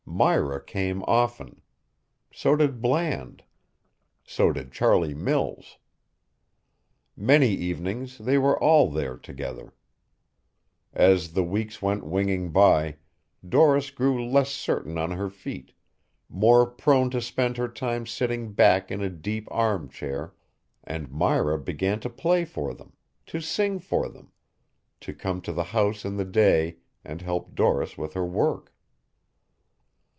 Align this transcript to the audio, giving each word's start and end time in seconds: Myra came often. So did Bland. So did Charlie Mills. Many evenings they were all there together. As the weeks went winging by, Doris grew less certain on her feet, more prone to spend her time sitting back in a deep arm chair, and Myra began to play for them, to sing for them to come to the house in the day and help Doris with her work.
Myra 0.13 0.61
came 0.61 1.03
often. 1.03 1.61
So 2.33 2.55
did 2.57 2.81
Bland. 2.81 3.43
So 4.25 4.51
did 4.51 4.71
Charlie 4.71 5.13
Mills. 5.15 5.77
Many 7.15 7.49
evenings 7.51 8.17
they 8.17 8.37
were 8.37 8.61
all 8.61 8.91
there 8.91 9.17
together. 9.17 9.73
As 10.93 11.31
the 11.31 11.45
weeks 11.45 11.81
went 11.81 12.05
winging 12.05 12.51
by, 12.51 12.97
Doris 13.47 13.89
grew 13.89 14.23
less 14.23 14.51
certain 14.51 14.97
on 14.97 15.11
her 15.11 15.29
feet, 15.29 15.71
more 16.27 16.67
prone 16.69 17.09
to 17.11 17.21
spend 17.21 17.55
her 17.57 17.69
time 17.69 18.05
sitting 18.05 18.51
back 18.51 18.91
in 18.91 19.01
a 19.01 19.09
deep 19.09 19.47
arm 19.49 19.87
chair, 19.89 20.35
and 20.83 21.09
Myra 21.09 21.57
began 21.57 21.99
to 22.01 22.09
play 22.09 22.43
for 22.45 22.73
them, 22.73 22.93
to 23.27 23.39
sing 23.39 23.79
for 23.79 24.09
them 24.09 24.31
to 24.99 25.13
come 25.15 25.41
to 25.41 25.53
the 25.53 25.63
house 25.71 26.03
in 26.05 26.17
the 26.17 26.25
day 26.25 26.75
and 27.03 27.21
help 27.21 27.55
Doris 27.55 27.97
with 27.97 28.13
her 28.13 28.25
work. 28.25 28.67